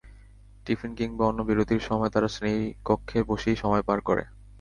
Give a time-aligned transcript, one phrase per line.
[0.65, 4.23] Tiffin কিংবা অন্য বিরতির সময় তারা শ্রেণিকক্ষে বসেই সময় পার করে।